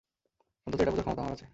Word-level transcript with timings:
অন্তত 0.67 0.79
এটা 0.81 0.91
বুঝার 0.91 1.05
ক্ষমতা 1.05 1.21
আমার 1.21 1.33
আছে। 1.33 1.45